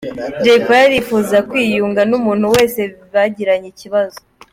Jayipoli 0.43 0.81
arifuza 0.87 1.37
kwiyunga 1.49 2.01
n’umuntu 2.09 2.45
wese 2.55 2.81
bagiranye 3.13 3.67
ikibazo 3.73 4.19